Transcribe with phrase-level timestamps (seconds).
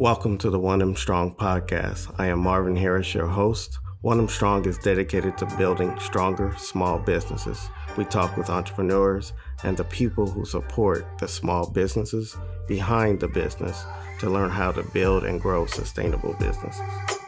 [0.00, 2.14] Welcome to the One M Strong podcast.
[2.16, 3.78] I am Marvin Harris, your host.
[4.00, 7.68] One M Strong is dedicated to building stronger small businesses.
[7.98, 12.34] We talk with entrepreneurs and the people who support the small businesses
[12.66, 13.84] behind the business
[14.20, 16.80] to learn how to build and grow sustainable businesses.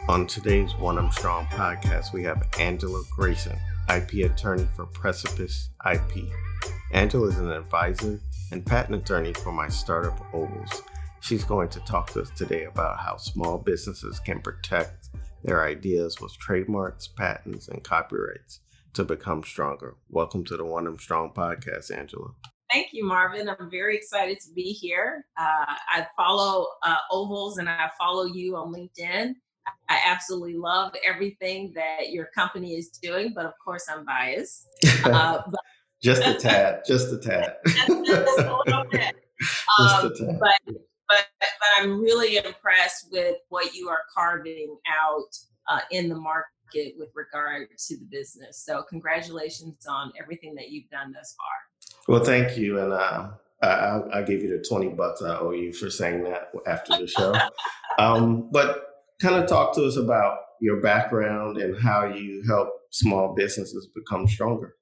[0.08, 3.58] On today's One M Strong podcast, we have Angela Grayson,
[3.94, 6.24] IP attorney for Precipice IP.
[6.92, 8.18] Angela is an advisor
[8.50, 10.82] and patent attorney for my startup Ovals.
[11.22, 15.10] She's going to talk to us today about how small businesses can protect
[15.44, 18.58] their ideas with trademarks, patents, and copyrights
[18.94, 19.94] to become stronger.
[20.08, 22.30] Welcome to the One M Strong podcast, Angela.
[22.72, 23.48] Thank you, Marvin.
[23.48, 25.24] I'm very excited to be here.
[25.38, 29.34] Uh, I follow uh, Ovals and I follow you on LinkedIn.
[29.88, 34.66] I absolutely love everything that your company is doing, but of course, I'm biased.
[35.04, 35.60] Uh, but-
[36.02, 37.58] just a tad, just a tad.
[37.66, 38.52] just a.
[38.52, 39.14] Um, tad.
[40.40, 40.74] But
[41.12, 45.36] but but I'm really impressed with what you are carving out
[45.68, 48.64] uh, in the market with regard to the business.
[48.64, 52.14] So congratulations on everything that you've done thus far.
[52.14, 53.28] Well, thank you, and uh,
[53.62, 57.06] I'll, I'll, give you the twenty bucks I owe you for saying that after the
[57.06, 57.34] show.
[57.98, 58.86] um, but
[59.20, 64.26] kind of talk to us about your background and how you help small businesses become
[64.26, 64.76] stronger.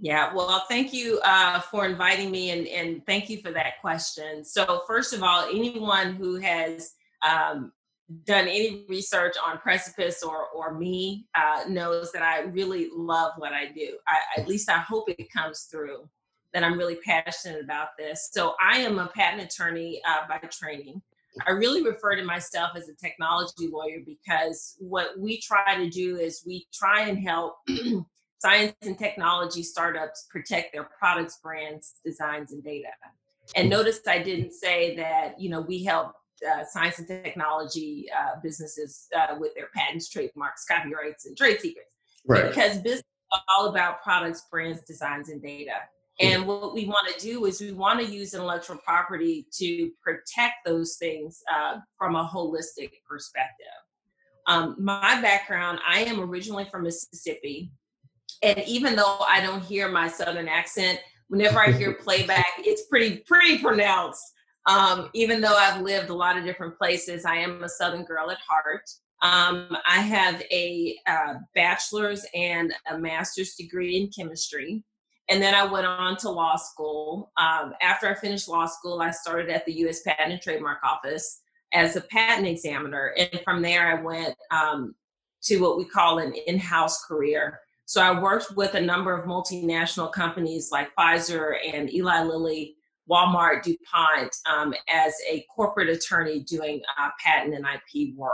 [0.00, 4.44] Yeah, well, thank you uh, for inviting me and, and thank you for that question.
[4.44, 6.94] So, first of all, anyone who has
[7.26, 7.72] um,
[8.24, 13.52] done any research on Precipice or, or me uh, knows that I really love what
[13.52, 13.96] I do.
[14.08, 16.08] I, at least I hope it comes through
[16.52, 18.30] that I'm really passionate about this.
[18.32, 21.02] So, I am a patent attorney uh, by training.
[21.46, 26.16] I really refer to myself as a technology lawyer because what we try to do
[26.16, 27.56] is we try and help
[28.38, 32.88] science and technology startups protect their products, brands, designs, and data.
[33.54, 36.14] And notice I didn't say that, you know, we help
[36.48, 41.90] uh, science and technology uh, businesses uh, with their patents, trademarks, copyrights, and trade secrets.
[42.26, 42.48] Right.
[42.48, 45.72] Because business is all about products, brands, designs, and data.
[46.20, 50.64] And what we want to do is we want to use intellectual property to protect
[50.64, 53.66] those things uh, from a holistic perspective.
[54.46, 57.72] Um, my background, I am originally from Mississippi
[58.44, 63.18] and even though I don't hear my southern accent, whenever I hear playback, it's pretty
[63.26, 64.22] pretty pronounced.
[64.66, 68.30] Um, even though I've lived a lot of different places, I am a southern girl
[68.30, 68.88] at heart.
[69.22, 74.84] Um, I have a uh, bachelor's and a master's degree in chemistry.
[75.30, 77.32] And then I went on to law school.
[77.38, 81.40] Um, after I finished law school, I started at the US Patent and Trademark Office
[81.72, 83.14] as a patent examiner.
[83.16, 84.94] And from there, I went um,
[85.44, 87.60] to what we call an in house career.
[87.86, 92.76] So I worked with a number of multinational companies like Pfizer and Eli Lilly,
[93.10, 98.32] Walmart, DuPont um, as a corporate attorney doing uh, patent and IP work.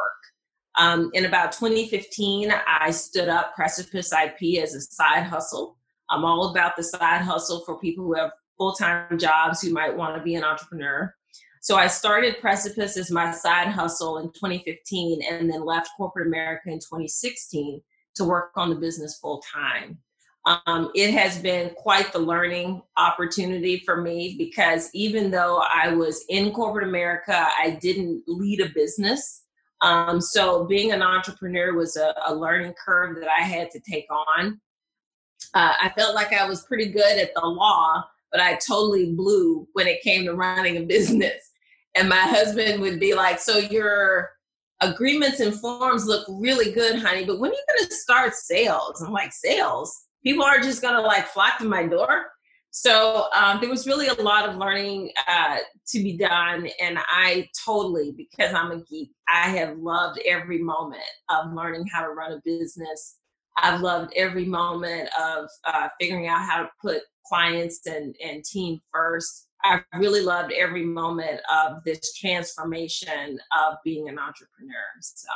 [0.79, 5.77] Um, in about 2015, I stood up Precipice IP as a side hustle.
[6.11, 9.97] I'm all about the side hustle for people who have full time jobs who might
[9.97, 11.13] want to be an entrepreneur.
[11.61, 16.69] So I started Precipice as my side hustle in 2015 and then left corporate America
[16.69, 17.83] in 2016
[18.17, 19.99] to work on the business full time.
[20.47, 26.25] Um, it has been quite the learning opportunity for me because even though I was
[26.29, 29.43] in corporate America, I didn't lead a business.
[29.83, 34.07] Um, so being an entrepreneur was a, a, learning curve that I had to take
[34.11, 34.61] on.
[35.55, 39.67] Uh, I felt like I was pretty good at the law, but I totally blew
[39.73, 41.51] when it came to running a business.
[41.95, 44.31] And my husband would be like, "So you're
[44.81, 49.03] agreements and forms look really good, honey, but when are you gonna start sales?
[49.03, 49.95] I'm like, sales?
[50.25, 52.27] People are just gonna like flock to my door.
[52.73, 55.59] So um, there was really a lot of learning uh,
[55.89, 61.03] to be done, and I totally, because I'm a geek, I have loved every moment
[61.29, 63.17] of learning how to run a business.
[63.59, 68.79] I've loved every moment of uh, figuring out how to put clients and, and team
[68.93, 69.49] first.
[69.65, 74.75] I really loved every moment of this transformation of being an entrepreneur.
[75.01, 75.29] So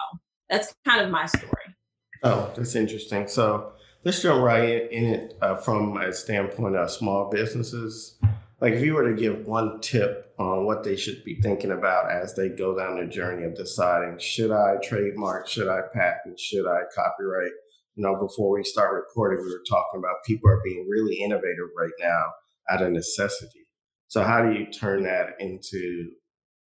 [0.48, 1.76] that's kind of my story.
[2.22, 3.28] Oh, that's interesting.
[3.28, 3.72] So
[4.04, 8.18] let's jump right in it uh, from a standpoint of small businesses.
[8.60, 12.10] Like, if you were to give one tip on what they should be thinking about
[12.10, 16.66] as they go down the journey of deciding should I trademark, should I patent, should
[16.66, 17.52] I copyright?
[17.96, 21.68] You know, before we start recording, we were talking about people are being really innovative
[21.76, 22.24] right now
[22.70, 23.63] out of necessity
[24.14, 26.12] so how do you turn that into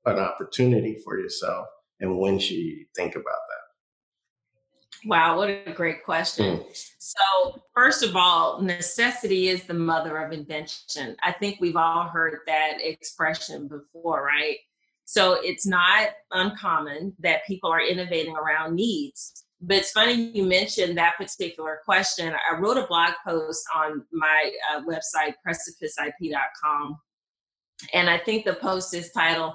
[0.04, 1.66] an opportunity for yourself?
[1.98, 5.08] And when should you think about that?
[5.08, 6.58] Wow, what a great question.
[6.58, 6.86] Mm.
[6.98, 11.16] So, first of all, necessity is the mother of invention.
[11.22, 14.58] I think we've all heard that expression before, right?
[15.06, 19.46] So it's not uncommon that people are innovating around needs.
[19.62, 22.34] But it's funny you mentioned that particular question.
[22.34, 26.98] I wrote a blog post on my uh, website, precipiceip.com.
[27.92, 29.54] And I think the post is titled,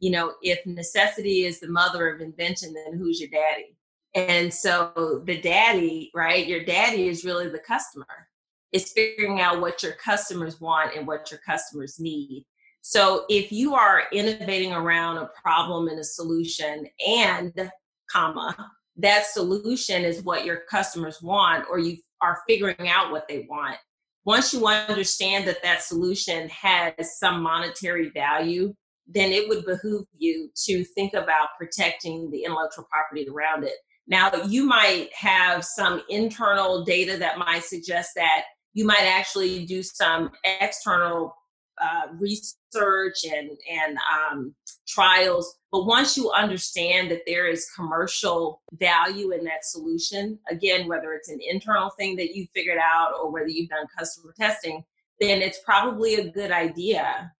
[0.00, 3.76] you know, if necessity is the mother of invention, then who's your daddy?
[4.14, 6.46] And so the daddy, right?
[6.46, 8.28] Your daddy is really the customer.
[8.72, 12.44] It's figuring out what your customers want and what your customers need.
[12.82, 17.70] So if you are innovating around a problem and a solution and
[18.10, 18.54] comma,
[18.96, 23.76] that solution is what your customers want or you are figuring out what they want.
[24.24, 28.74] Once you understand that that solution has some monetary value,
[29.06, 33.74] then it would behoove you to think about protecting the intellectual property around it.
[34.06, 39.82] Now, you might have some internal data that might suggest that you might actually do
[39.82, 40.30] some
[40.60, 41.34] external
[41.80, 44.54] uh, research and and um,
[44.92, 45.56] trials.
[45.70, 51.28] But once you understand that there is commercial value in that solution, again, whether it's
[51.28, 54.84] an internal thing that you figured out or whether you've done customer testing,
[55.20, 57.32] then it's probably a good idea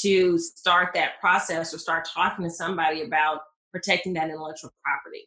[0.00, 3.40] to start that process or start talking to somebody about
[3.72, 5.26] protecting that intellectual property.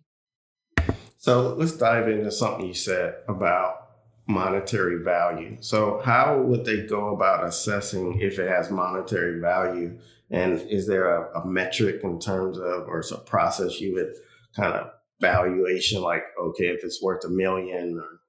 [1.18, 3.90] So let's dive into something you said about
[4.28, 5.58] monetary value.
[5.60, 9.98] So, how would they go about assessing if it has monetary value?
[10.32, 14.14] And is there a, a metric in terms of, or a process you would
[14.56, 18.20] kind of valuation, like, okay, if it's worth a million or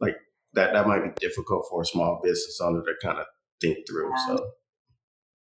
[0.00, 0.16] like
[0.54, 3.26] that, that might be difficult for a small business owner to kind of
[3.60, 4.12] think through.
[4.26, 4.50] So,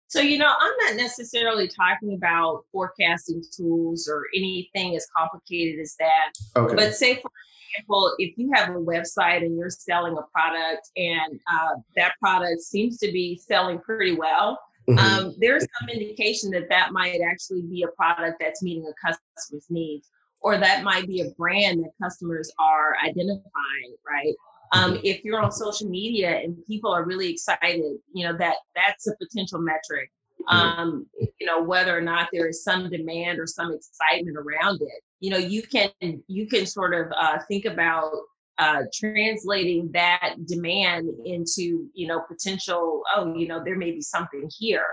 [0.08, 5.96] so, you know, I'm not necessarily talking about forecasting tools or anything as complicated as
[6.00, 6.32] that.
[6.56, 6.76] Okay.
[6.76, 7.30] But say, for
[7.76, 12.62] example, if you have a website and you're selling a product and uh, that product
[12.62, 14.58] seems to be selling pretty well,
[14.90, 15.26] mm-hmm.
[15.26, 19.66] um, there's some indication that that might actually be a product that's meeting a customer's
[19.70, 20.10] needs,
[20.42, 24.34] or that might be a brand that customers are identifying, right?
[24.72, 25.02] Um, mm-hmm.
[25.04, 29.16] if you're on social media and people are really excited, you know that that's a
[29.18, 30.12] potential metric.
[30.48, 31.06] Um,
[31.40, 35.04] you know whether or not there is some demand or some excitement around it.
[35.20, 35.92] You know you can
[36.28, 38.12] you can sort of uh, think about
[38.60, 43.02] uh, translating that demand into you know potential.
[43.16, 44.86] Oh, you know there may be something here.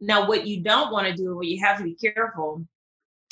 [0.00, 2.66] Now, what you don't want to do, what you have to be careful,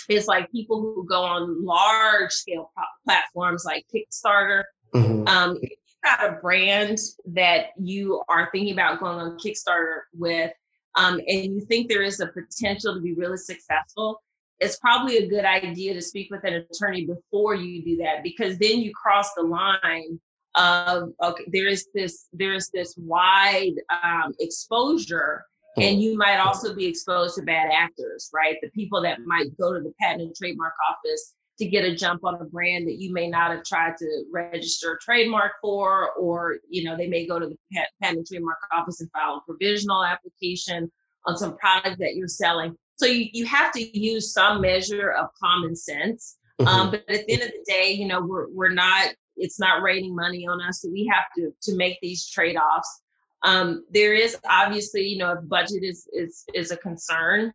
[0.08, 2.70] is like people who go on large scale
[3.04, 4.62] platforms like Kickstarter.
[4.94, 5.26] Mm-hmm.
[5.26, 5.58] Um,
[6.04, 10.52] got a brand that you are thinking about going on Kickstarter with,
[10.94, 14.22] um, and you think there is a potential to be really successful,
[14.60, 18.58] it's probably a good idea to speak with an attorney before you do that because
[18.58, 20.20] then you cross the line
[20.56, 25.44] of okay there is this there is this wide um, exposure
[25.76, 29.72] and you might also be exposed to bad actors right the people that might go
[29.72, 33.12] to the patent and trademark office to get a jump on a brand that you
[33.12, 37.38] may not have tried to register a trademark for, or you know they may go
[37.38, 37.56] to the
[38.00, 40.90] patent and trademark office and file a provisional application
[41.26, 42.74] on some product that you're selling.
[43.00, 46.36] So you, you have to use some measure of common sense.
[46.58, 46.80] Um, mm-hmm.
[46.80, 49.80] Um, but at the end of the day, you know we're we're not it's not
[49.80, 53.00] raining money on us, so we have to to make these trade offs.
[53.42, 57.54] Um, there is obviously, you know, if budget is is is a concern,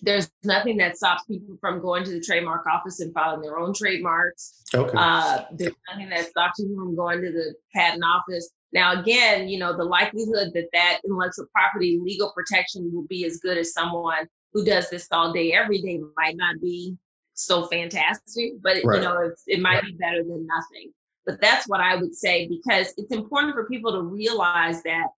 [0.00, 3.74] there's nothing that stops people from going to the trademark office and filing their own
[3.74, 4.62] trademarks.
[4.74, 4.96] Okay.
[4.96, 8.50] Uh, there's nothing that stops you from going to the patent office.
[8.72, 13.38] Now, again, you know, the likelihood that that intellectual property legal protection will be as
[13.38, 16.96] good as someone who does this all day, every day might not be
[17.34, 18.96] so fantastic, but right.
[18.96, 19.84] you know, it might right.
[19.84, 20.92] be better than nothing.
[21.26, 25.08] But that's what I would say because it's important for people to realize that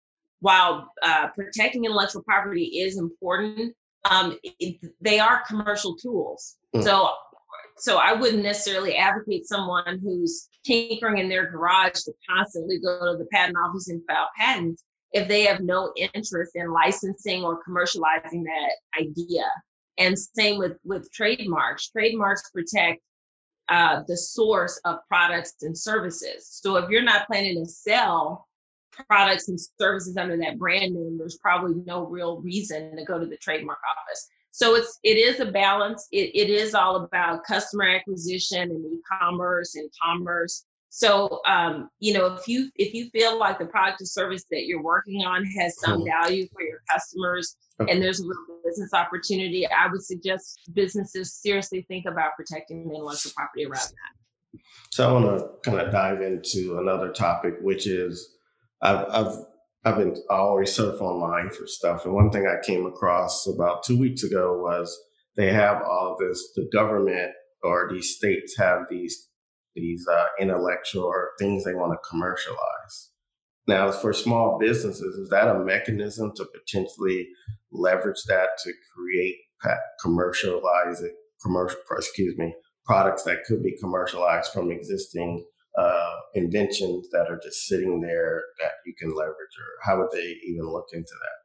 [0.41, 3.75] while uh, protecting intellectual property is important,
[4.11, 6.57] um, it, they are commercial tools.
[6.75, 6.83] Mm.
[6.83, 7.11] So,
[7.77, 13.19] so I wouldn't necessarily advocate someone who's tinkering in their garage to constantly go to
[13.19, 18.45] the patent office and file patents if they have no interest in licensing or commercializing
[18.45, 19.45] that idea.
[19.99, 21.91] And same with with trademarks.
[21.91, 23.01] Trademarks protect
[23.69, 26.49] uh, the source of products and services.
[26.63, 28.49] So if you're not planning to sell
[29.09, 33.27] products and services under that brand name, there's probably no real reason to go to
[33.27, 34.29] the trademark office.
[34.51, 36.09] So it's it is a balance.
[36.13, 40.67] It, it is all about customer acquisition and e-commerce and commerce.
[40.95, 44.67] So um, you know, if you if you feel like the product or service that
[44.67, 47.91] you're working on has some value for your customers okay.
[47.91, 52.95] and there's a real business opportunity, I would suggest businesses seriously think about protecting the
[52.95, 54.61] intellectual property around that.
[54.91, 58.29] So I want to kind of dive into another topic, which is
[58.83, 59.37] I've, I've,
[59.87, 62.05] I've been, I always surf online for stuff.
[62.05, 64.95] And one thing I came across about two weeks ago was
[65.39, 67.33] they have all this, the government
[67.63, 69.31] or these states have these
[69.75, 73.11] these uh, intellectual or things they want to commercialize.
[73.69, 77.29] Now, for small businesses, is that a mechanism to potentially
[77.71, 79.37] leverage that to create
[80.01, 81.13] commercialize it,
[81.43, 85.45] commercial, excuse me, products that could be commercialized from existing
[85.79, 90.37] uh, inventions that are just sitting there that you can leverage, or how would they
[90.49, 91.42] even look into that?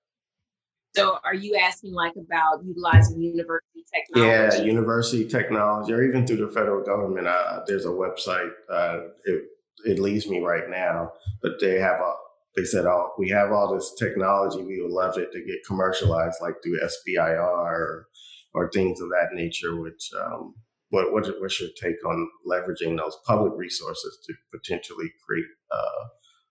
[0.97, 4.57] So are you asking like about utilizing university technology?
[4.57, 7.27] Yeah, university technology, or even through the federal government.
[7.27, 8.49] Uh, there's a website.
[8.67, 9.43] Uh, it
[9.85, 11.11] it leaves me right now,
[11.43, 12.13] but they have a.
[12.55, 14.63] They said, "Oh, we have all this technology.
[14.63, 18.07] We would love it to get commercialized, like through SBIR or,
[18.55, 20.55] or things of that nature." Which, um,
[20.89, 26.05] what, what what's your take on leveraging those public resources to potentially create, uh,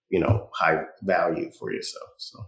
[0.09, 2.11] you know, high value for yourself?
[2.19, 2.47] So.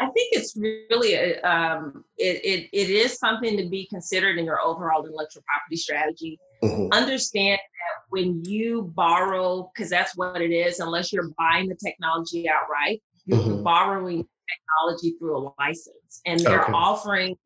[0.00, 4.44] I think it's really a, um, it, it, it is something to be considered in
[4.44, 6.38] your overall intellectual property strategy.
[6.62, 6.92] Mm-hmm.
[6.92, 12.48] Understand that when you borrow, because that's what it is, unless you're buying the technology
[12.48, 13.62] outright, you're mm-hmm.
[13.62, 16.72] borrowing technology through a license, and they're okay.
[16.72, 17.36] offering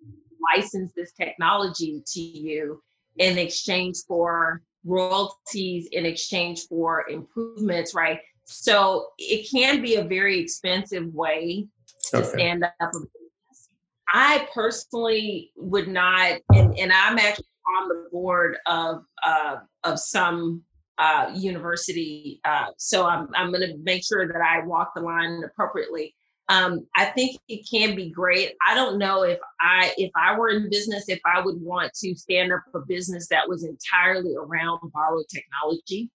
[0.57, 2.83] license this technology to you
[3.17, 8.21] in exchange for royalties, in exchange for improvements, right?
[8.45, 11.67] So it can be a very expensive way
[12.05, 12.29] to okay.
[12.29, 13.69] stand up a business.
[14.13, 17.47] I personally would not, and, and I'm actually
[17.79, 20.63] on the board of uh, of some
[20.99, 25.43] uh, university, uh, so I'm I'm going to make sure that I walk the line
[25.45, 26.15] appropriately.
[26.49, 28.55] Um, I think it can be great.
[28.67, 32.15] I don't know if I if I were in business, if I would want to
[32.15, 36.11] stand up a business that was entirely around borrowed technology.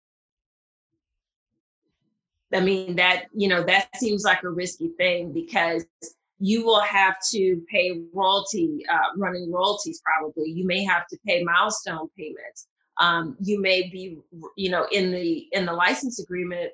[2.54, 5.86] I mean, that, you know, that seems like a risky thing because
[6.39, 10.50] you will have to pay royalty, uh, running royalties probably.
[10.51, 12.68] You may have to pay milestone payments.
[13.00, 14.18] Um, you may be,
[14.56, 16.72] you know, in the in the license agreement,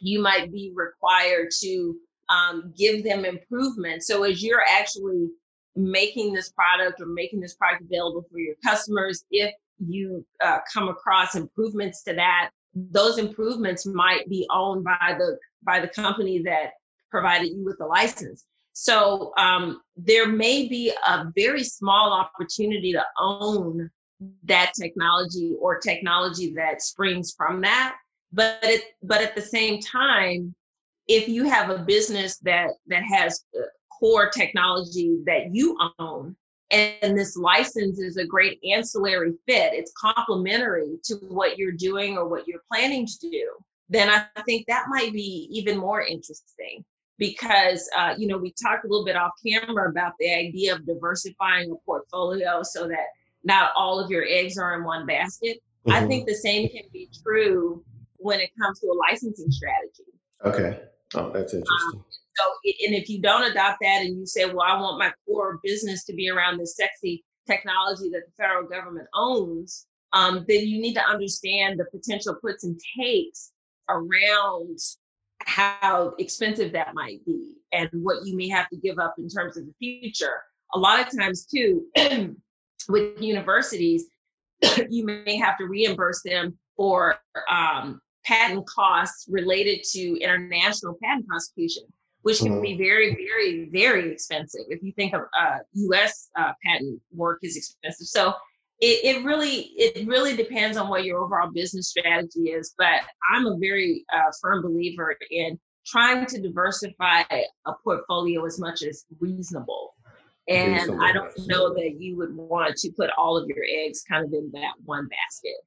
[0.00, 1.96] you might be required to
[2.28, 4.06] um, give them improvements.
[4.06, 5.28] So as you're actually
[5.76, 10.88] making this product or making this product available for your customers, if you uh, come
[10.88, 16.72] across improvements to that, those improvements might be owned by the by the company that
[17.10, 18.44] provided you with the license.
[18.72, 23.88] So um, there may be a very small opportunity to own
[24.44, 27.96] that technology or technology that springs from that.
[28.32, 30.54] But it, but at the same time,
[31.06, 33.62] if you have a business that that has uh,
[33.96, 36.34] core technology that you own,
[37.02, 39.72] and this license is a great ancillary fit.
[39.74, 43.50] It's complementary to what you're doing or what you're planning to do.
[43.90, 46.84] Then i think that might be even more interesting
[47.18, 50.86] because uh, you know we talked a little bit off camera about the idea of
[50.86, 53.08] diversifying a portfolio so that
[53.44, 55.58] not all of your eggs are in one basket.
[55.86, 56.02] Mm-hmm.
[56.02, 57.84] i think the same can be true
[58.16, 60.10] when it comes to a licensing strategy.
[60.44, 60.80] Okay.
[61.14, 62.00] Oh that's interesting.
[62.00, 62.04] Um,
[62.36, 62.52] so,
[62.86, 66.04] and if you don't adopt that and you say, well, I want my core business
[66.04, 70.94] to be around this sexy technology that the federal government owns, um, then you need
[70.94, 73.52] to understand the potential puts and takes
[73.88, 74.78] around
[75.40, 79.56] how expensive that might be and what you may have to give up in terms
[79.56, 80.42] of the future.
[80.74, 81.84] A lot of times, too,
[82.88, 84.06] with universities,
[84.88, 87.16] you may have to reimburse them for
[87.50, 91.84] um, patent costs related to international patent prosecution
[92.24, 92.82] which can be mm-hmm.
[92.82, 94.62] very, very, very expensive.
[94.70, 96.30] If you think of uh, U.S.
[96.38, 98.32] Uh, patent work is expensive, so
[98.80, 102.74] it, it, really it really depends on what your overall business strategy is.
[102.78, 108.82] But I'm a very uh, firm believer in trying to diversify a portfolio as much
[108.82, 109.94] as reasonable.
[110.48, 111.04] And reasonable.
[111.04, 114.32] I don't know that you would want to put all of your eggs kind of
[114.32, 115.58] in that one basket.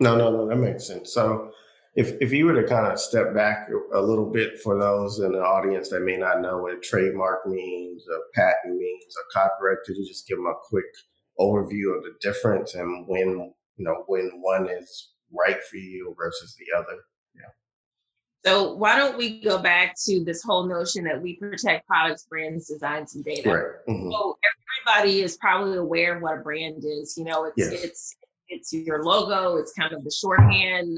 [0.00, 1.12] No, no, no, that makes sense.
[1.12, 1.50] So
[1.98, 5.32] if if you were to kind of step back a little bit for those in
[5.32, 9.78] the audience that may not know what a trademark means, a patent means, a copyright,
[9.84, 10.84] could you just give them a quick
[11.40, 16.56] overview of the difference and when you know when one is right for you versus
[16.56, 16.98] the other?
[17.34, 17.50] Yeah.
[18.46, 22.68] So why don't we go back to this whole notion that we protect products, brands,
[22.68, 23.50] designs, and data?
[23.50, 23.92] Right.
[23.92, 24.12] Mm-hmm.
[24.12, 24.38] So
[24.86, 27.16] everybody is probably aware of what a brand is.
[27.18, 27.72] You know, it's yes.
[27.72, 28.16] it's
[28.50, 29.56] it's your logo.
[29.56, 30.96] It's kind of the shorthand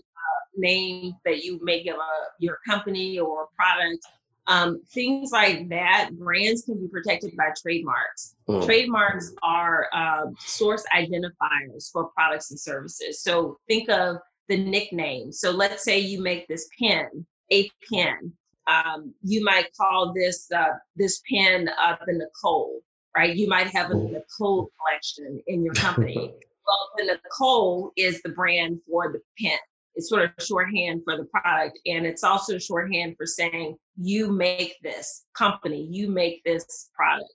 [0.57, 4.04] name that you may give a your company or product.
[4.47, 8.35] Um, things like that, brands can be protected by trademarks.
[8.49, 8.64] Mm.
[8.64, 13.23] Trademarks are uh, source identifiers for products and services.
[13.23, 14.16] So think of
[14.49, 15.30] the nickname.
[15.30, 18.33] So let's say you make this pen, a pen.
[18.66, 22.80] Um, you might call this uh, this pen uh, the Nicole
[23.16, 23.35] right?
[23.35, 26.16] You might have a Nicole collection in your company.
[26.66, 29.59] well, the Nicole is the brand for the pen.
[29.94, 31.78] It's sort of shorthand for the product.
[31.87, 37.32] And it's also shorthand for saying, you make this company, you make this product.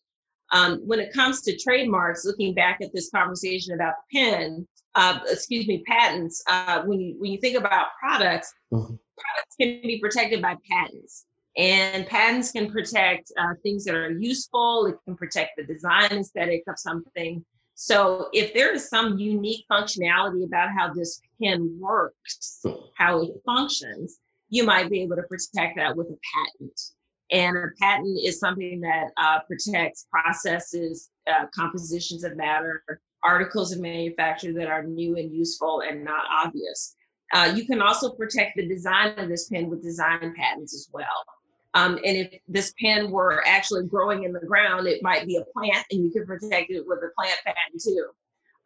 [0.51, 5.19] Um, when it comes to trademarks, looking back at this conversation about the pen, uh,
[5.27, 8.93] excuse me, patents, uh, when you when you think about products, mm-hmm.
[9.17, 11.25] products can be protected by patents.
[11.57, 14.87] And patents can protect uh, things that are useful.
[14.87, 17.43] It can protect the design aesthetic of something.
[17.75, 22.63] So if there is some unique functionality about how this pen works,
[22.97, 26.81] how it functions, you might be able to protect that with a patent.
[27.31, 32.83] And a patent is something that uh, protects processes, uh, compositions of matter,
[33.23, 36.95] articles of manufacture that are new and useful and not obvious.
[37.33, 41.25] Uh, you can also protect the design of this pen with design patents as well.
[41.75, 45.43] Um, and if this pen were actually growing in the ground, it might be a
[45.53, 48.07] plant and you could protect it with a plant patent too.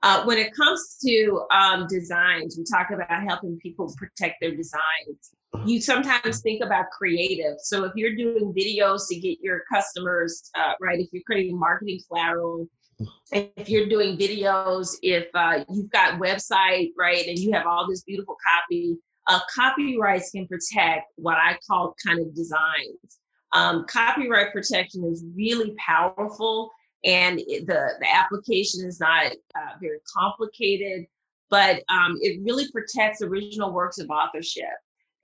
[0.01, 5.33] Uh, when it comes to um, designs, we talk about helping people protect their designs.
[5.65, 7.55] You sometimes think about creative.
[7.59, 11.99] So if you're doing videos to get your customers, uh, right, if you're creating marketing
[12.07, 12.67] collateral,
[13.31, 18.03] if you're doing videos, if uh, you've got website, right, and you have all this
[18.03, 18.97] beautiful copy,
[19.29, 23.19] uh, copyrights can protect what I call kind of designs.
[23.53, 26.71] Um, copyright protection is really powerful,
[27.05, 31.05] and it, the the application is not uh, very complicated,
[31.49, 34.65] but um, it really protects original works of authorship,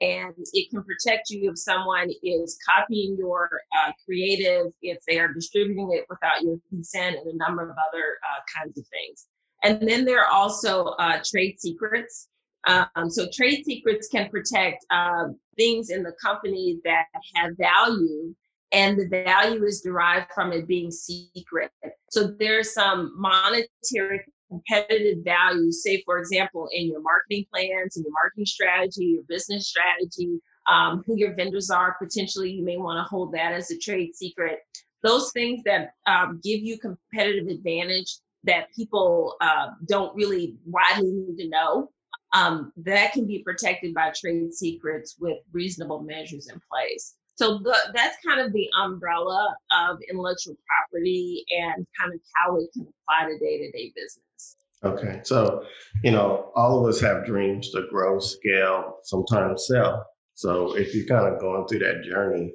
[0.01, 5.33] and it can protect you if someone is copying your uh, creative, if they are
[5.33, 9.25] distributing it without your consent, and a number of other uh, kinds of things.
[9.63, 12.27] And then there are also uh, trade secrets.
[12.67, 17.05] Um, so trade secrets can protect uh, things in the company that
[17.35, 18.33] have value
[18.71, 21.71] and the value is derived from it being secret.
[22.09, 28.11] So there's some monetary competitive value, say, for example, in your marketing plans, in your
[28.11, 31.95] marketing strategy, your business strategy, um, who your vendors are.
[32.01, 34.59] Potentially, you may want to hold that as a trade secret.
[35.03, 41.37] Those things that um, give you competitive advantage that people uh, don't really widely need
[41.37, 41.91] to know
[42.35, 47.15] um, that can be protected by trade secrets with reasonable measures in place.
[47.35, 52.69] So the, that's kind of the umbrella of intellectual property and kind of how it
[52.73, 54.57] can apply to day to day business.
[54.83, 55.63] Okay, so
[56.03, 60.05] you know, all of us have dreams to grow, scale, sometimes sell.
[60.35, 62.53] So if you're kind of going through that journey,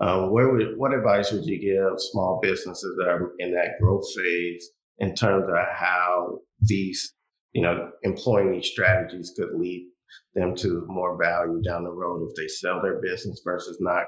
[0.00, 4.04] um, where would, what advice would you give small businesses that are in that growth
[4.16, 7.14] phase in terms of how these
[7.52, 9.88] you know, employing these strategies could lead
[10.34, 14.04] them to more value down the road if they sell their business versus not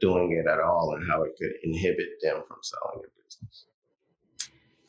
[0.00, 3.66] doing it at all and how it could inhibit them from selling their business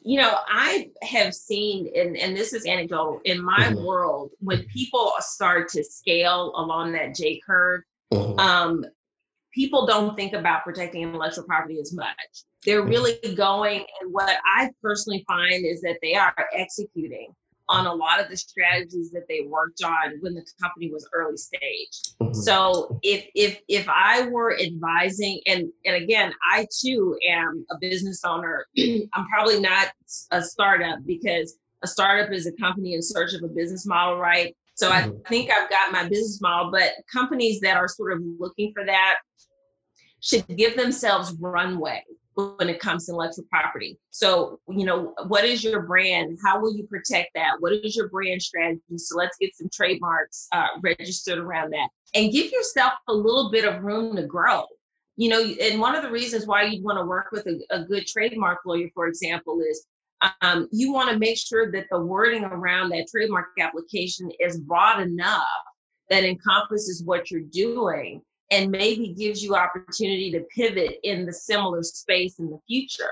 [0.01, 3.83] you know i have seen and, and this is anecdotal in my mm-hmm.
[3.83, 7.81] world when people start to scale along that j curve
[8.13, 8.39] mm-hmm.
[8.39, 8.85] um,
[9.53, 12.15] people don't think about protecting intellectual property as much
[12.65, 12.91] they're mm-hmm.
[12.91, 17.33] really going and what i personally find is that they are executing
[17.69, 21.37] on a lot of the strategies that they worked on when the company was early
[21.37, 22.15] stage.
[22.21, 22.33] Mm-hmm.
[22.33, 28.21] So if if if I were advising and and again I too am a business
[28.25, 29.89] owner, I'm probably not
[30.31, 34.55] a startup because a startup is a company in search of a business model, right?
[34.75, 35.11] So mm-hmm.
[35.25, 38.85] I think I've got my business model, but companies that are sort of looking for
[38.85, 39.17] that
[40.21, 42.03] should give themselves runway
[42.57, 43.97] when it comes to intellectual property.
[44.11, 46.37] So, you know, what is your brand?
[46.43, 47.55] How will you protect that?
[47.59, 48.81] What is your brand strategy?
[48.97, 53.65] So let's get some trademarks uh, registered around that and give yourself a little bit
[53.65, 54.63] of room to grow.
[55.17, 57.83] You know, and one of the reasons why you'd want to work with a, a
[57.83, 59.85] good trademark lawyer, for example, is
[60.41, 65.01] um, you want to make sure that the wording around that trademark application is broad
[65.01, 65.43] enough
[66.09, 68.21] that encompasses what you're doing
[68.51, 73.11] and maybe gives you opportunity to pivot in the similar space in the future.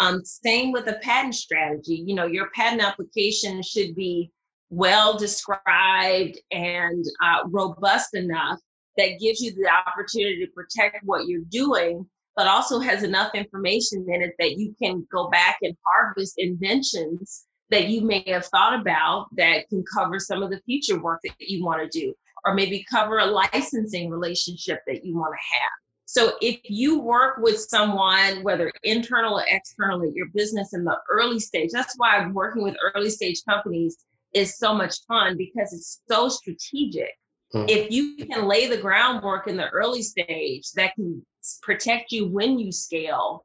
[0.00, 2.02] Um, same with a patent strategy.
[2.06, 4.30] You know, your patent application should be
[4.70, 8.60] well described and uh, robust enough
[8.96, 14.06] that gives you the opportunity to protect what you're doing, but also has enough information
[14.08, 18.78] in it that you can go back and harvest inventions that you may have thought
[18.80, 22.14] about that can cover some of the future work that you want to do
[22.48, 25.70] or maybe cover a licensing relationship that you want to have.
[26.06, 30.96] So if you work with someone, whether internal or external, at your business in the
[31.10, 33.98] early stage, that's why working with early stage companies
[34.32, 37.10] is so much fun because it's so strategic.
[37.54, 37.68] Mm-hmm.
[37.68, 41.24] If you can lay the groundwork in the early stage that can
[41.60, 43.44] protect you when you scale,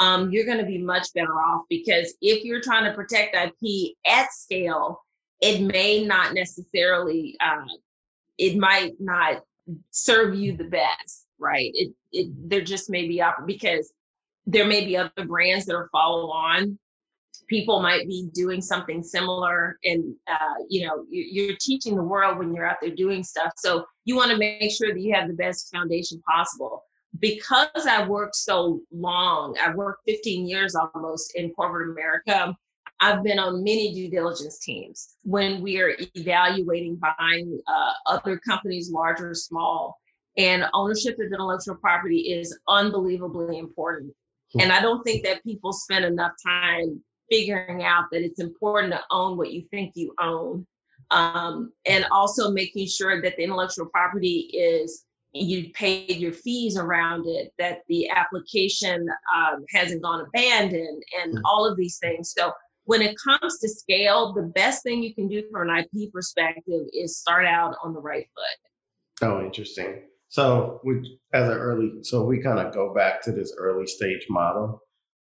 [0.00, 3.94] um, you're going to be much better off because if you're trying to protect IP
[4.04, 5.00] at scale,
[5.40, 7.64] it may not necessarily, uh,
[8.40, 9.42] it might not
[9.90, 11.70] serve you the best, right?
[11.74, 13.92] It, it there just may be up because
[14.46, 16.78] there may be other brands that are follow on.
[17.48, 22.54] People might be doing something similar and uh, you know you're teaching the world when
[22.54, 23.52] you're out there doing stuff.
[23.56, 26.82] So you want to make sure that you have the best foundation possible.
[27.18, 32.56] Because i worked so long i've worked 15 years almost in corporate america
[33.00, 38.90] i've been on many due diligence teams when we are evaluating buying uh, other companies
[38.90, 39.98] large or small
[40.36, 44.12] and ownership of intellectual property is unbelievably important
[44.52, 44.60] hmm.
[44.60, 49.00] and I don't think that people spend enough time figuring out that it's important to
[49.10, 50.66] own what you think you own.
[51.12, 57.26] Um, and also making sure that the intellectual property is you paid your fees around
[57.26, 61.44] it, that the application um, hasn't gone abandoned, and mm-hmm.
[61.44, 62.34] all of these things.
[62.36, 62.52] So
[62.84, 66.86] when it comes to scale, the best thing you can do from an IP perspective
[66.92, 69.28] is start out on the right foot.
[69.28, 70.02] Oh, interesting.
[70.28, 74.26] So we, as an early, so we kind of go back to this early stage
[74.30, 74.80] model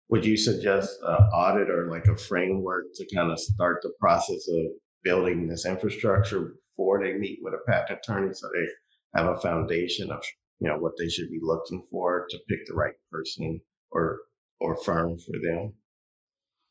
[0.09, 4.49] would you suggest an audit or like a framework to kind of start the process
[4.49, 4.67] of
[5.03, 10.11] building this infrastructure before they meet with a patent attorney so they have a foundation
[10.11, 10.23] of
[10.61, 14.19] you know what they should be looking for to pick the right person or
[14.61, 15.73] or firm for them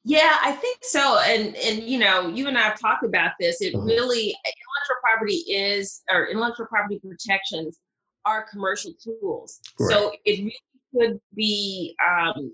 [0.05, 3.61] yeah i think so and and you know you and i have talked about this
[3.61, 3.85] it mm-hmm.
[3.85, 7.79] really intellectual property is or intellectual property protections
[8.25, 9.91] are commercial tools right.
[9.91, 10.61] so it really
[10.95, 12.51] could be um,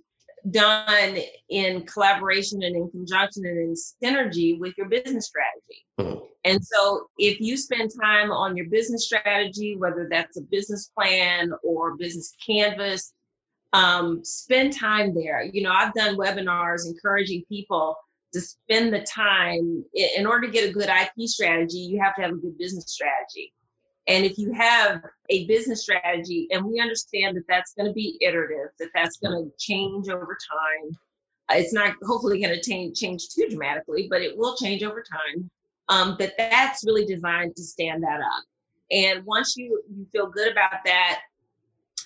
[0.49, 1.17] done
[1.49, 5.85] in collaboration and in conjunction and in synergy with your business strategy.
[5.99, 6.25] Mm-hmm.
[6.43, 11.51] And so if you spend time on your business strategy, whether that's a business plan
[11.63, 13.13] or business canvas,
[13.73, 15.43] um, spend time there.
[15.43, 17.95] You know, I've done webinars encouraging people
[18.33, 22.21] to spend the time in order to get a good IP strategy, you have to
[22.21, 23.53] have a good business strategy.
[24.07, 28.17] And if you have a business strategy, and we understand that that's going to be
[28.21, 30.97] iterative, that that's going to change over time.
[31.49, 35.03] Uh, it's not hopefully going to change change too dramatically, but it will change over
[35.03, 35.49] time.
[35.89, 38.43] Um, that that's really designed to stand that up.
[38.91, 41.21] And once you you feel good about that,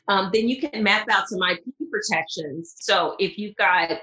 [0.07, 2.75] um, then you can map out some IP protections.
[2.79, 3.99] So if you've got a,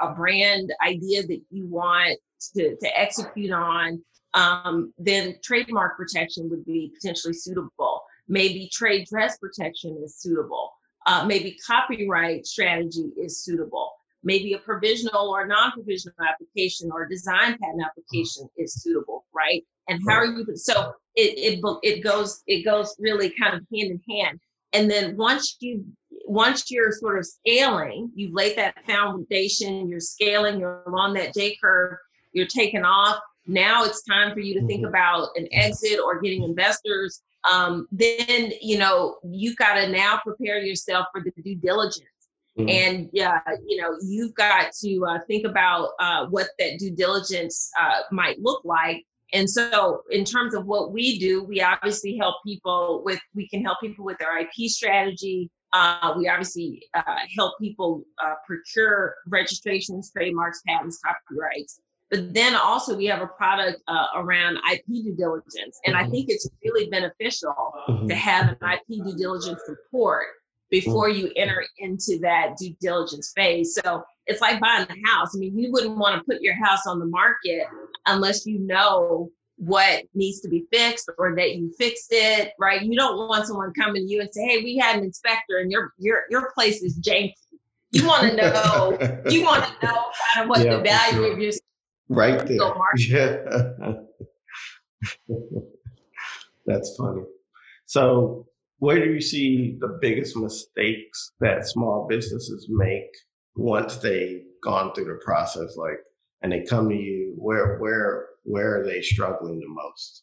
[0.00, 2.18] a brand idea that you want
[2.54, 4.02] to, to execute on,
[4.34, 8.02] um, then trademark protection would be potentially suitable.
[8.28, 10.72] Maybe trade dress protection is suitable.
[11.06, 13.92] Uh, maybe copyright strategy is suitable.
[14.24, 19.64] Maybe a provisional or non-provisional application or design patent application is suitable, right?
[19.88, 20.44] And how are you?
[20.56, 24.40] So it it it goes it goes really kind of hand in hand.
[24.72, 25.84] And then once you
[26.28, 31.56] once you're sort of scaling, you've laid that foundation, you're scaling, you're on that J
[31.62, 31.98] curve,
[32.32, 34.88] you're taking off now it's time for you to think mm-hmm.
[34.88, 40.58] about an exit or getting investors um, then you know you've got to now prepare
[40.58, 42.06] yourself for the due diligence
[42.58, 42.68] mm-hmm.
[42.68, 47.70] and yeah you know you've got to uh, think about uh, what that due diligence
[47.80, 52.36] uh, might look like and so in terms of what we do we obviously help
[52.44, 57.52] people with we can help people with their ip strategy uh, we obviously uh, help
[57.60, 64.06] people uh, procure registrations trademarks patents copyrights but then also we have a product uh,
[64.14, 65.80] around IP due diligence.
[65.84, 66.06] And mm-hmm.
[66.06, 67.54] I think it's really beneficial
[67.88, 68.06] mm-hmm.
[68.06, 70.26] to have an IP due diligence report
[70.66, 70.70] Mm.
[70.70, 73.78] before you enter into that due diligence phase.
[73.82, 75.34] So it's like buying a house.
[75.34, 77.66] I mean, you wouldn't want to put your house on the market
[78.06, 82.82] unless you know what needs to be fixed or that you fixed it, right?
[82.82, 85.70] You don't want someone coming to you and say, "Hey, we had an inspector and
[85.70, 87.34] your your your place is janky."
[87.92, 89.22] You want to know.
[89.30, 91.32] you want to know kind of what yeah, the value sure.
[91.32, 91.52] of your
[92.08, 92.58] right there.
[92.96, 93.36] Yeah.
[96.66, 97.22] That's funny.
[97.86, 98.46] So,
[98.78, 103.10] where do you see the biggest mistakes that small businesses make
[103.54, 105.76] once they've gone through the process?
[105.76, 105.98] Like,
[106.42, 110.22] and they come to you, where where where are they struggling the most?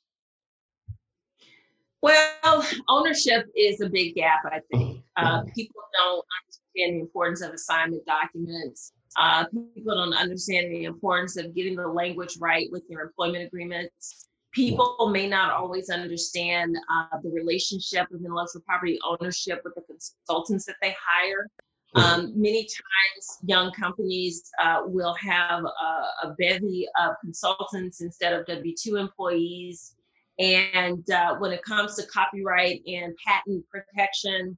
[2.01, 4.41] Well, ownership is a big gap.
[4.45, 8.91] I think uh, people don't understand the importance of assignment documents.
[9.15, 14.27] Uh, people don't understand the importance of getting the language right with their employment agreements.
[14.53, 20.65] People may not always understand uh, the relationship of intellectual property ownership with the consultants
[20.65, 21.49] that they hire.
[21.95, 28.47] Um, many times, young companies uh, will have a, a, bevy of consultants instead of
[28.47, 29.95] W 2 employees.
[30.39, 34.57] And uh, when it comes to copyright and patent protection,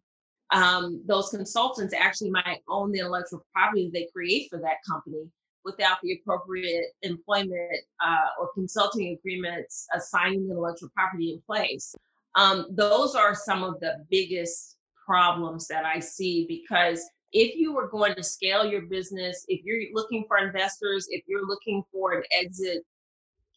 [0.51, 5.29] um, those consultants actually might own the intellectual property they create for that company
[5.65, 11.95] without the appropriate employment uh, or consulting agreements assigning intellectual property in place.
[12.35, 17.87] Um, those are some of the biggest problems that I see because if you are
[17.87, 22.23] going to scale your business, if you're looking for investors, if you're looking for an
[22.31, 22.85] exit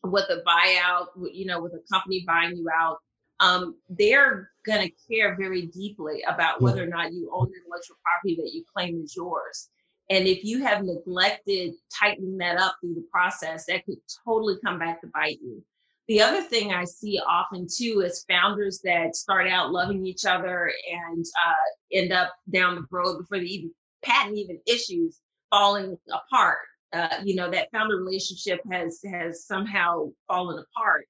[0.02, 2.98] with a buyout, you know, with a company buying you out,
[3.40, 7.96] um, they're going to care very deeply about whether or not you own the intellectual
[8.02, 9.68] property that you claim is yours.
[10.10, 14.78] And if you have neglected tightening that up through the process, that could totally come
[14.78, 15.62] back to bite you.
[16.08, 20.72] The other thing I see often too is founders that start out loving each other
[20.90, 26.58] and uh, end up down the road before the even patent even issues falling apart.
[26.94, 31.04] Uh, you know that founder relationship has has somehow fallen apart.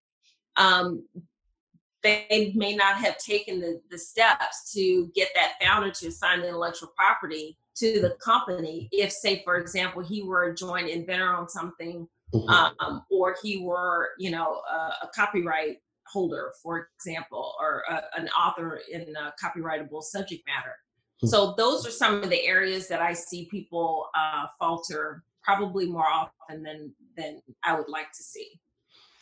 [0.56, 1.04] Um,
[2.02, 6.92] they may not have taken the, the steps to get that founder to assign intellectual
[6.96, 12.06] property to the company if say for example he were a joint inventor on something
[12.34, 12.48] mm-hmm.
[12.48, 18.28] um, or he were you know a, a copyright holder for example or a, an
[18.30, 20.74] author in a copyrightable subject matter
[21.22, 21.28] mm-hmm.
[21.28, 26.06] so those are some of the areas that i see people uh, falter probably more
[26.06, 28.58] often than than i would like to see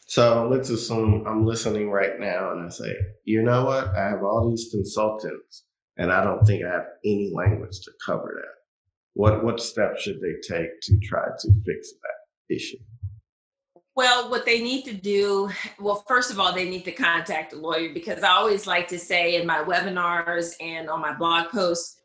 [0.09, 3.89] so let's assume I'm listening right now and I say, you know what?
[3.89, 5.65] I have all these consultants
[5.97, 8.55] and I don't think I have any language to cover that.
[9.15, 12.79] What what steps should they take to try to fix that issue?
[13.95, 15.49] Well, what they need to do,
[15.81, 18.99] well, first of all, they need to contact a lawyer because I always like to
[18.99, 21.97] say in my webinars and on my blog posts,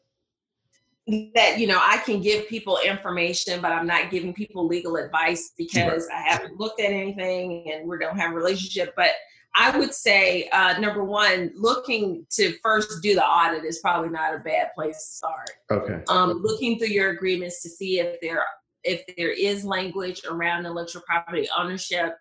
[1.07, 5.51] that you know i can give people information but i'm not giving people legal advice
[5.57, 6.17] because right.
[6.17, 9.09] i haven't looked at anything and we don't have a relationship but
[9.55, 14.35] i would say uh, number one looking to first do the audit is probably not
[14.35, 18.43] a bad place to start okay um, looking through your agreements to see if there
[18.83, 22.15] if there is language around intellectual property ownership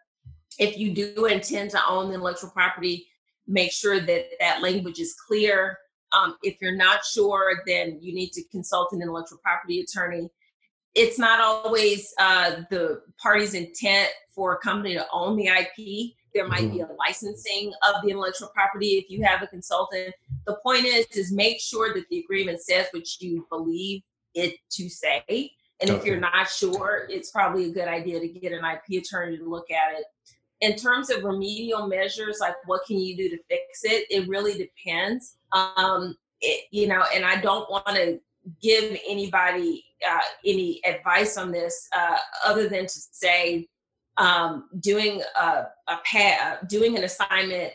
[0.58, 3.06] if you do intend to own the intellectual property
[3.46, 5.76] make sure that that language is clear
[6.12, 10.28] um, if you're not sure, then you need to consult an intellectual property attorney.
[10.94, 16.14] It's not always uh, the party's intent for a company to own the IP.
[16.34, 16.74] There might mm-hmm.
[16.74, 20.14] be a licensing of the intellectual property if you have a consultant.
[20.46, 24.02] The point is, is make sure that the agreement says what you believe
[24.34, 25.52] it to say.
[25.80, 25.98] And okay.
[25.98, 29.48] if you're not sure, it's probably a good idea to get an IP attorney to
[29.48, 30.04] look at it
[30.60, 34.06] in terms of remedial measures, like what can you do to fix it?
[34.10, 35.36] It really depends.
[35.52, 38.20] Um, it, you know, and I don't want to
[38.62, 43.68] give anybody uh, any advice on this uh, other than to say
[44.20, 47.72] um, doing a, a pa- doing an assignment,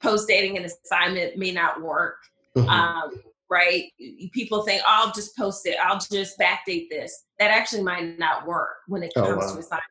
[0.00, 2.16] post dating an assignment may not work.
[2.56, 2.68] Mm-hmm.
[2.68, 3.10] Um,
[3.50, 3.90] right?
[4.32, 5.76] People think, oh, I'll just post it.
[5.82, 7.24] I'll just backdate this.
[7.38, 9.52] That actually might not work when it oh, comes oh, wow.
[9.54, 9.84] to assignment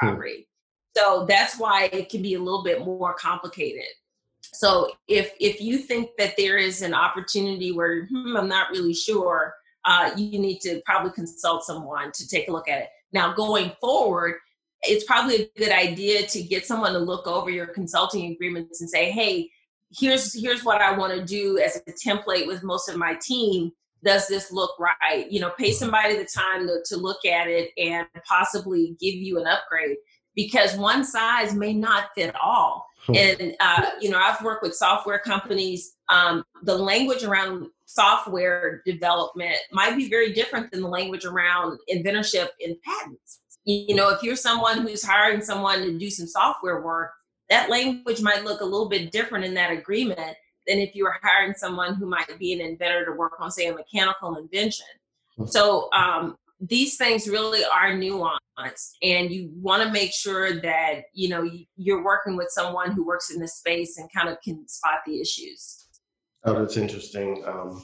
[0.00, 0.08] hmm.
[0.08, 0.48] property.
[0.96, 3.84] So that's why it can be a little bit more complicated.
[4.52, 8.94] So if if you think that there is an opportunity where hmm, I'm not really
[8.94, 9.54] sure,
[9.84, 12.88] uh, you need to probably consult someone to take a look at it.
[13.12, 14.36] Now going forward,
[14.82, 18.88] it's probably a good idea to get someone to look over your consulting agreements and
[18.88, 19.50] say, hey,
[19.92, 23.72] here's here's what I want to do as a template with most of my team.
[24.02, 25.30] Does this look right?
[25.30, 29.38] You know, pay somebody the time to, to look at it and possibly give you
[29.38, 29.96] an upgrade
[30.34, 32.86] because one size may not fit all.
[33.14, 35.96] And uh, you know, I've worked with software companies.
[36.08, 42.48] Um, the language around software development might be very different than the language around inventorship
[42.60, 43.40] in patents.
[43.70, 47.12] You know, if you're someone who's hiring someone to do some software work,
[47.48, 51.16] that language might look a little bit different in that agreement than if you were
[51.22, 54.86] hiring someone who might be an inventor to work on, say, a mechanical invention.
[55.36, 55.46] Hmm.
[55.46, 61.28] So um, these things really are nuanced and you want to make sure that you
[61.28, 64.98] know you're working with someone who works in this space and kind of can spot
[65.06, 65.86] the issues
[66.44, 67.82] oh that's interesting um,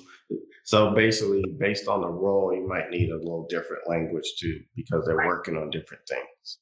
[0.64, 5.04] so basically based on the role you might need a little different language too because
[5.06, 5.26] they're right.
[5.26, 6.58] working on different things.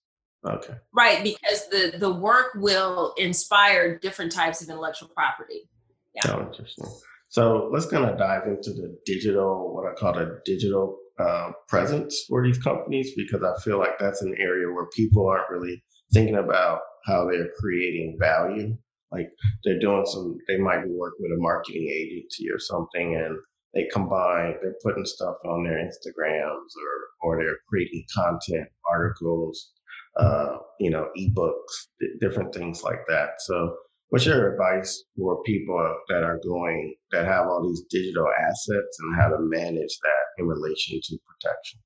[0.47, 0.75] Okay.
[0.93, 5.69] Right because the the work will inspire different types of intellectual property.
[6.15, 6.33] Yeah.
[6.33, 6.87] Oh, interesting.
[7.29, 12.25] So let's kind of dive into the digital what i call the digital uh, presence
[12.29, 16.37] for these companies because I feel like that's an area where people aren't really thinking
[16.37, 18.77] about how they're creating value.
[19.13, 19.29] Like
[19.65, 23.39] they're doing some, they might be working with a marketing agency or something, and
[23.75, 29.73] they combine, they're putting stuff on their Instagrams or or they're creating content, articles,
[30.19, 31.89] uh, you know, ebooks,
[32.21, 33.31] different things like that.
[33.39, 33.77] So
[34.15, 39.17] What's your advice for people that are going that have all these digital assets and
[39.17, 41.81] how to manage that in relation to protection?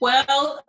[0.00, 0.64] Well,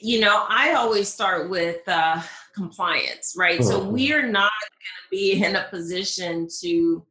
[0.00, 2.22] you know, I always start with uh,
[2.54, 3.60] compliance, right?
[3.60, 3.68] Mm-hmm.
[3.68, 7.04] So we're not going to be in a position to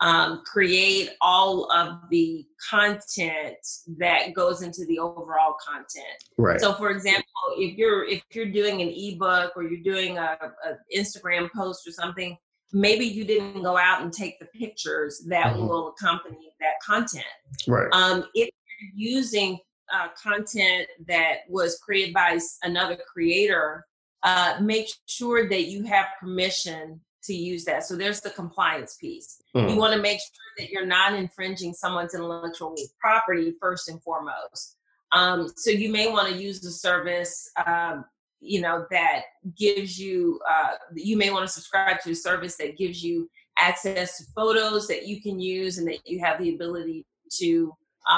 [0.00, 3.56] um, create all of the content
[3.98, 6.24] that goes into the overall content.
[6.38, 6.60] Right.
[6.60, 7.24] So, for example,
[7.56, 11.92] if you're if you're doing an ebook or you're doing a, a Instagram post or
[11.92, 12.36] something,
[12.72, 15.66] maybe you didn't go out and take the pictures that mm-hmm.
[15.66, 17.24] will accompany that content.
[17.68, 17.88] Right.
[17.92, 18.48] Um, if
[18.80, 19.58] you're using
[19.92, 23.84] uh, content that was created by another creator,
[24.22, 27.84] uh, make sure that you have permission to use that.
[27.84, 29.42] So there's the compliance piece.
[29.54, 29.68] Mm.
[29.68, 29.78] You hmm.
[29.78, 34.76] want to make sure that you're not infringing someone's intellectual property first and foremost.
[35.12, 38.04] Um, so you may want to use the service, um,
[38.40, 39.22] you know, that
[39.56, 40.40] gives you.
[40.48, 43.28] Uh, you may want to subscribe to a service that gives you
[43.58, 47.04] access to photos that you can use and that you have the ability
[47.38, 47.74] to,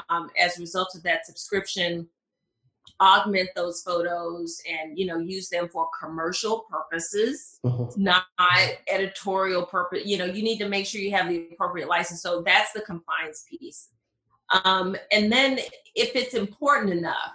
[0.08, 2.08] um, as a result of that subscription,
[3.02, 8.02] augment those photos and you know use them for commercial purposes mm-hmm.
[8.02, 8.24] not
[8.88, 12.42] editorial purpose you know you need to make sure you have the appropriate license so
[12.42, 13.88] that's the compliance piece
[14.64, 15.58] um, and then
[15.94, 17.32] if it's important enough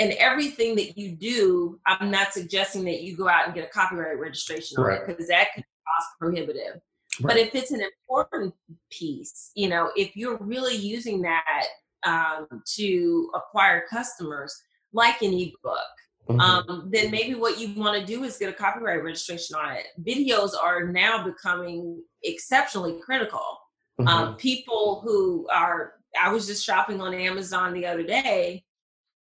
[0.00, 3.70] and everything that you do i'm not suggesting that you go out and get a
[3.70, 4.96] copyright registration right.
[4.96, 6.80] on it because that could cost prohibitive
[7.20, 7.34] right.
[7.34, 8.52] but if it's an important
[8.90, 11.66] piece you know if you're really using that
[12.04, 14.60] um, to acquire customers
[14.94, 15.94] like an ebook,
[16.28, 16.40] mm-hmm.
[16.40, 19.86] um, then maybe what you want to do is get a copyright registration on it.
[20.00, 23.58] Videos are now becoming exceptionally critical.
[24.00, 24.08] Mm-hmm.
[24.08, 28.64] Um, people who are, I was just shopping on Amazon the other day,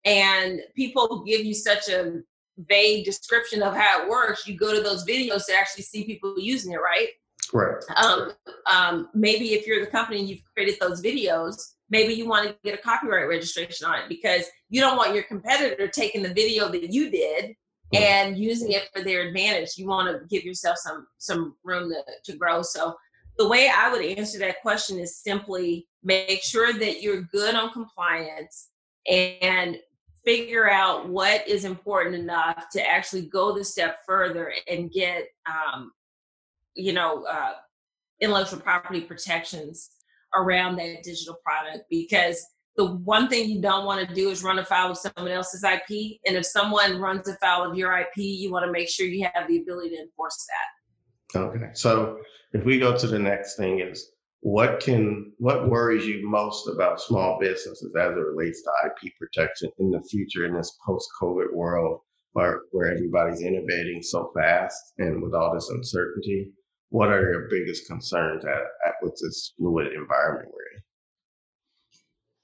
[0.05, 2.21] and people give you such a
[2.69, 4.47] vague description of how it works.
[4.47, 7.09] You go to those videos to actually see people using it, right?
[7.53, 7.83] Right.
[7.97, 8.33] Um,
[8.73, 11.57] um, maybe if you're the company and you've created those videos,
[11.91, 15.25] maybe you want to get a copyright registration on it because you don't want your
[15.25, 17.45] competitor taking the video that you did
[17.95, 18.03] mm-hmm.
[18.03, 19.77] and using it for their advantage.
[19.77, 22.63] You want to give yourself some some room to, to grow.
[22.63, 22.95] So
[23.39, 27.73] the way I would answer that question is simply make sure that you're good on
[27.73, 28.69] compliance
[29.11, 29.79] and
[30.25, 35.93] figure out what is important enough to actually go the step further and get um,
[36.75, 37.53] you know uh,
[38.21, 39.91] intellectual property protections
[40.35, 42.45] around that digital product because
[42.77, 46.19] the one thing you don't want to do is run afoul of someone else's IP.
[46.27, 49.47] And if someone runs afoul of your IP, you want to make sure you have
[49.47, 51.39] the ability to enforce that.
[51.39, 51.71] Okay.
[51.75, 52.19] So
[52.53, 57.01] if we go to the next thing is what can what worries you most about
[57.01, 62.01] small businesses as it relates to IP protection in the future in this post-COVID world
[62.33, 66.51] where, where everybody's innovating so fast and with all this uncertainty?
[66.93, 68.51] What are your biggest concerns at,
[68.87, 70.83] at with this fluid environment we're in?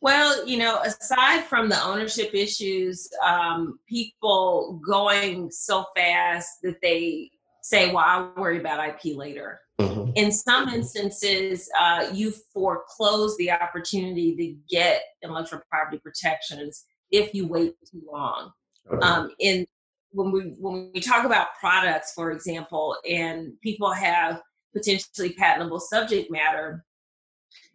[0.01, 7.31] Well, you know, aside from the ownership issues, um, people going so fast that they
[7.61, 9.61] say, well, I'll worry about IP later.
[9.81, 10.13] Mm-hmm.
[10.15, 17.47] In some instances, uh, you foreclose the opportunity to get intellectual property protections if you
[17.47, 18.53] wait too long.
[18.91, 19.07] Okay.
[19.07, 19.67] Um, in
[20.13, 24.41] when we when we talk about products, for example, and people have
[24.75, 26.85] potentially patentable subject matter,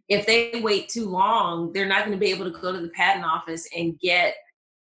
[0.09, 2.89] if they wait too long, they're not going to be able to go to the
[2.89, 4.35] patent office and get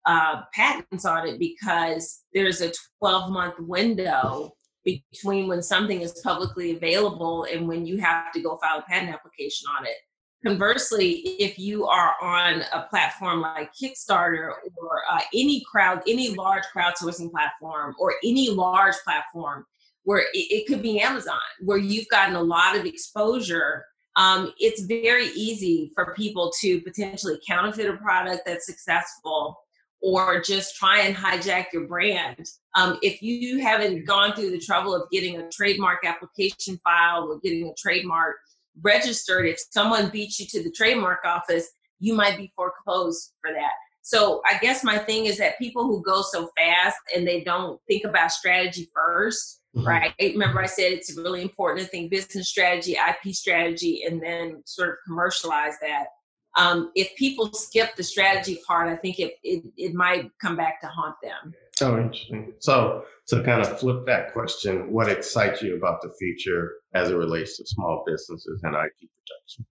[0.06, 4.54] uh, patents on it because there's a 12 month window
[4.86, 9.14] between when something is publicly available and when you have to go file a patent
[9.14, 9.98] application on it.
[10.46, 16.64] Conversely, if you are on a platform like Kickstarter or uh, any crowd, any large
[16.76, 19.66] crowdsourcing platform or any large platform,
[20.04, 23.84] where it, it could be Amazon, where you've gotten a lot of exposure
[24.18, 29.56] um, it's very easy for people to potentially counterfeit a product that's successful
[30.02, 32.46] or just try and hijack your brand.
[32.76, 37.40] Um, if you haven't gone through the trouble of getting a trademark application filed or
[37.40, 38.36] getting a trademark
[38.82, 41.70] registered, if someone beats you to the trademark office,
[42.00, 43.74] you might be foreclosed for that.
[44.02, 47.80] So I guess my thing is that people who go so fast and they don't
[47.88, 49.88] think about strategy 1st mm-hmm.
[49.88, 50.14] right?
[50.20, 54.90] Remember, I said it's really important to think business strategy, IP strategy, and then sort
[54.90, 56.06] of commercialize that.
[56.56, 60.82] Um, if people skip the strategy part, I think it, it, it might come back
[60.82, 61.54] to haunt them.
[61.82, 62.54] Oh, interesting.
[62.60, 67.16] So, to kind of flip that question, what excites you about the future as it
[67.16, 69.66] relates to small businesses and IP protection?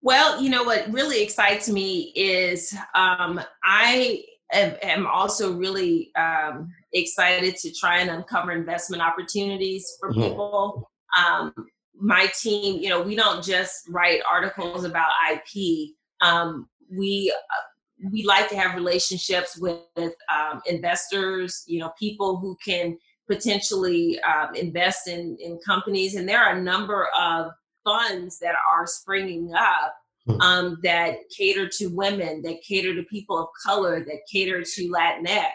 [0.00, 7.56] Well, you know what really excites me is um, I am, also really um, excited
[7.56, 10.22] to try and uncover investment opportunities for mm-hmm.
[10.22, 10.90] people.
[11.18, 11.52] Um,
[11.98, 15.94] my team, you know, we don't just write articles about IP.
[16.20, 17.73] Um, we uh,
[18.10, 22.98] we like to have relationships with um, investors, you know, people who can
[23.28, 27.52] potentially um, invest in in companies, and there are a number of
[27.84, 29.94] funds that are springing up
[30.26, 30.40] hmm.
[30.40, 35.50] um, that cater to women, that cater to people of color, that cater to Latinx.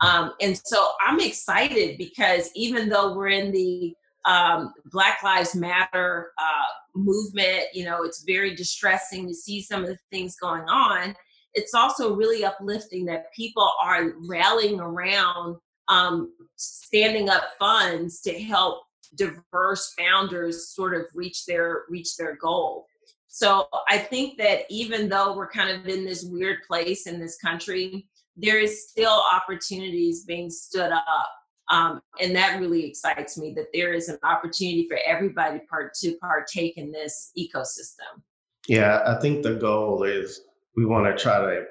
[0.00, 3.94] Um, and so I'm excited because even though we're in the
[4.26, 9.88] um, Black Lives Matter uh, movement, you know, it's very distressing to see some of
[9.88, 11.14] the things going on.
[11.56, 15.56] It's also really uplifting that people are rallying around
[15.88, 18.82] um, standing up funds to help
[19.16, 22.86] diverse founders sort of reach their reach their goal.
[23.28, 27.36] So I think that even though we're kind of in this weird place in this
[27.36, 31.30] country, there is still opportunities being stood up.
[31.70, 36.16] Um, and that really excites me that there is an opportunity for everybody part to
[36.20, 38.22] partake in this ecosystem.
[38.68, 40.42] Yeah, I think the goal is
[40.76, 41.64] we want to try to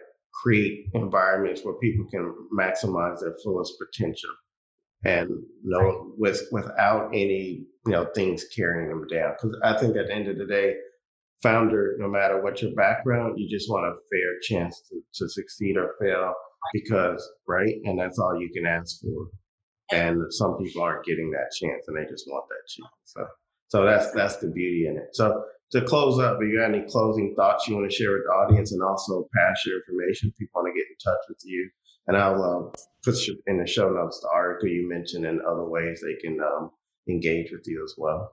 [0.43, 4.32] create environments where people can maximize their fullest potential
[5.06, 5.30] and
[5.64, 9.34] no with without any you know things carrying them down.
[9.34, 10.76] Because i think at the end of the day
[11.43, 15.78] founder no matter what your background you just want a fair chance to, to succeed
[15.78, 16.34] or fail
[16.74, 19.28] because right and that's all you can ask for.
[19.91, 22.91] And some people aren't getting that chance and they just want that chance.
[23.03, 23.26] So
[23.68, 25.10] so that's that's the beauty in it.
[25.14, 28.24] So to close up, if you got any closing thoughts you want to share with
[28.26, 31.70] the audience and also pass your information, people want to get in touch with you.
[32.07, 33.16] And I'll uh, put
[33.47, 36.72] in the show notes the article you mentioned and other ways they can um,
[37.09, 38.32] engage with you as well.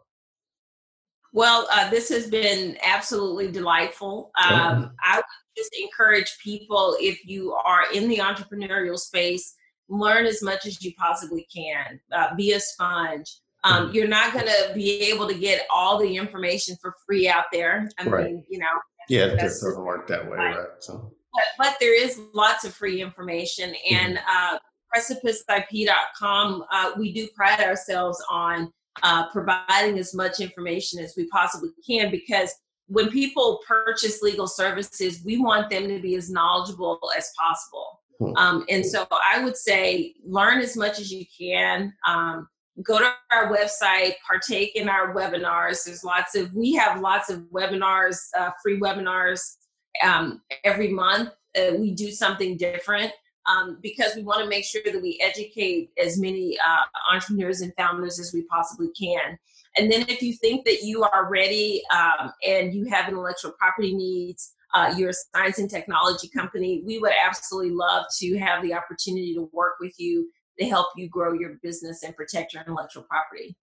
[1.33, 4.31] Well, uh, this has been absolutely delightful.
[4.39, 5.25] Um, I would
[5.57, 9.55] just encourage people if you are in the entrepreneurial space,
[9.89, 11.99] learn as much as you possibly can.
[12.13, 13.39] Uh, be a sponge.
[13.65, 13.95] Um, mm-hmm.
[13.95, 17.89] you're not going to be able to get all the information for free out there.
[17.99, 18.27] I right.
[18.27, 18.67] mean, you know.
[19.09, 20.67] Yeah, it doesn't work that way, right?
[20.81, 21.13] So.
[21.33, 24.55] But, but, there is lots of free information, and mm-hmm.
[24.55, 24.59] uh,
[24.95, 28.71] precipiceip.com, uh, we do pride ourselves on
[29.03, 32.53] uh, providing as much information as we possibly can because
[32.89, 38.01] when people purchase legal services, we want them to be as knowledgeable as possible.
[38.19, 38.37] Hmm.
[38.37, 41.95] Um, and so I would say learn as much as you can.
[42.07, 42.49] Um,
[42.85, 45.85] go to our website, partake in our webinars.
[45.85, 49.57] There's lots of, we have lots of webinars, uh, free webinars
[50.03, 51.31] um, every month.
[51.57, 53.13] Uh, we do something different
[53.47, 57.73] um, because we want to make sure that we educate as many uh, entrepreneurs and
[57.77, 59.39] founders as we possibly can.
[59.77, 63.95] And then if you think that you are ready um, and you have intellectual property
[63.95, 68.73] needs, uh, you're a science and technology company, we would absolutely love to have the
[68.75, 73.05] opportunity to work with you to help you grow your business and protect your intellectual
[73.05, 73.57] property.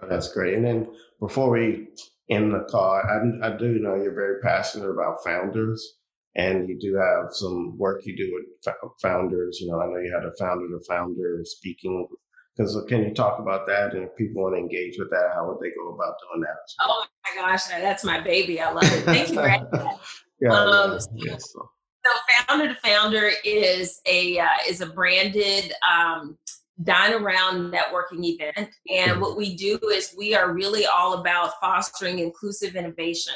[0.00, 0.54] Oh, that's great.
[0.54, 0.88] And then
[1.20, 1.88] before we
[2.30, 5.96] end the call, I, I do know you're very passionate about founders
[6.34, 9.58] and you do have some work you do with founders.
[9.60, 12.08] You know, I know you had a founder to founder speaking.
[12.56, 13.94] Because can you talk about that?
[13.94, 16.56] And if people want to engage with that, how would they go about doing that?
[16.80, 18.60] Oh my gosh, that's my baby.
[18.60, 19.04] I love it.
[19.04, 19.36] Thank you
[20.40, 21.52] yeah, um, yeah, yes.
[21.52, 21.70] So
[22.46, 26.38] founder to founder is a uh, is a branded um,
[26.82, 32.18] dine around networking event, and what we do is we are really all about fostering
[32.18, 33.34] inclusive innovation.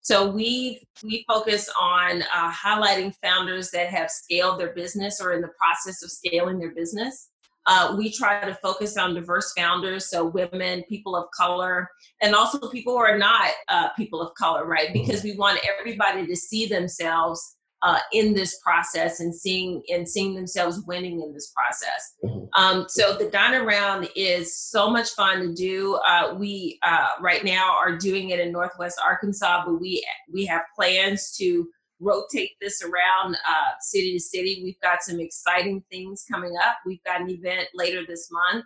[0.00, 5.40] So we we focus on uh, highlighting founders that have scaled their business or in
[5.40, 7.30] the process of scaling their business.
[7.66, 11.88] Uh, we try to focus on diverse founders, so women, people of color,
[12.20, 14.92] and also people who are not uh, people of color, right?
[14.92, 20.34] Because we want everybody to see themselves uh, in this process and seeing and seeing
[20.34, 22.14] themselves winning in this process.
[22.24, 22.62] Mm-hmm.
[22.62, 25.94] Um, so the dine round is so much fun to do.
[26.06, 30.62] Uh, we uh, right now are doing it in Northwest Arkansas, but we we have
[30.76, 31.68] plans to
[32.00, 34.60] rotate this around uh, city to city.
[34.62, 36.76] We've got some exciting things coming up.
[36.86, 38.64] We've got an event later this month.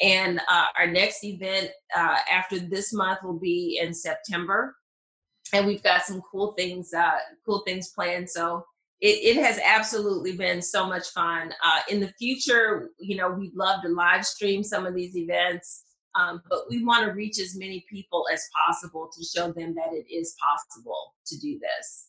[0.00, 4.76] And uh, our next event uh, after this month will be in September
[5.52, 7.12] and we've got some cool things uh,
[7.44, 8.28] cool things planned.
[8.28, 8.64] So
[9.00, 11.52] it, it has absolutely been so much fun.
[11.64, 15.84] Uh, in the future you know we'd love to live stream some of these events
[16.14, 19.92] um, but we want to reach as many people as possible to show them that
[19.92, 22.08] it is possible to do this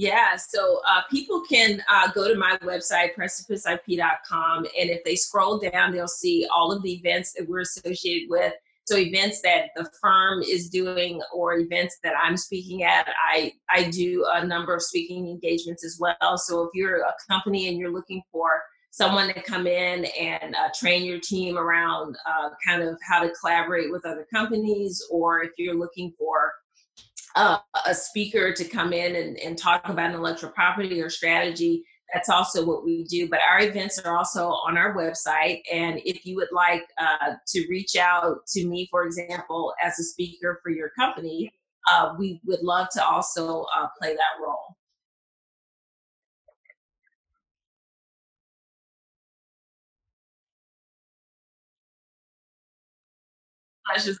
[0.00, 5.58] Yeah, so uh, people can uh, go to my website, precipiceip.com, and if they scroll
[5.58, 8.54] down, they'll see all of the events that we're associated with.
[8.86, 13.90] So events that the firm is doing or events that I'm speaking at, I, I
[13.90, 16.38] do a number of speaking engagements as well.
[16.38, 20.70] So if you're a company and you're looking for someone to come in and uh,
[20.74, 25.50] train your team around uh, kind of how to collaborate with other companies, or if
[25.58, 26.54] you're looking for
[27.36, 32.28] uh, a speaker to come in and, and talk about intellectual property or strategy, that's
[32.28, 33.28] also what we do.
[33.28, 35.60] But our events are also on our website.
[35.72, 40.02] And if you would like uh, to reach out to me, for example, as a
[40.02, 41.52] speaker for your company,
[41.92, 44.76] uh, we would love to also uh, play that role.
[53.86, 54.14] Pleasure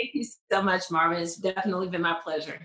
[0.00, 1.22] Thank you so much, Marvin.
[1.22, 2.58] It's definitely been my pleasure.